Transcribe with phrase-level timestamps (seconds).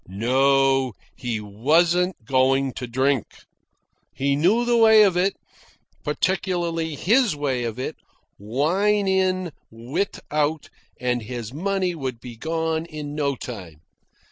[0.07, 3.43] No; he wasn't going to drink.
[4.11, 5.35] He knew the way of it,
[6.03, 7.97] particularly his way of it,
[8.39, 13.81] wine in, wit out, and his money would be gone in no time.